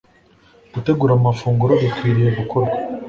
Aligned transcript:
Gutegura 0.73 1.11
amafunguro 1.15 1.73
bikwiriye 1.81 2.29
gukorwa 2.39 2.77